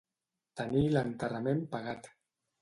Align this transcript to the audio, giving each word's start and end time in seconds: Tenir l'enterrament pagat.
Tenir 0.61 0.81
l'enterrament 0.95 1.63
pagat. 1.77 2.11